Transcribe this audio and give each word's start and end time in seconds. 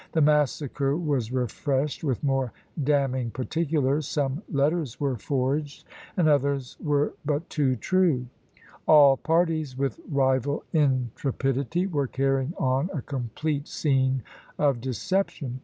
The 0.13 0.19
massacre 0.21 0.97
was 0.97 1.31
refreshed 1.31 2.03
with 2.03 2.23
more 2.23 2.53
damning 2.83 3.29
particulars; 3.29 4.07
some 4.07 4.41
letters 4.51 4.99
were 4.99 5.15
forged, 5.15 5.85
and 6.17 6.27
others 6.27 6.75
were 6.81 7.13
but 7.23 7.47
too 7.51 7.75
true; 7.75 8.25
all 8.87 9.15
parties, 9.15 9.77
with 9.77 9.99
rival 10.09 10.63
intrepidity, 10.73 11.85
were 11.85 12.07
carrying 12.07 12.55
on 12.57 12.89
a 12.95 13.03
complete 13.03 13.67
scene 13.67 14.23
of 14.57 14.81
deception. 14.81 15.59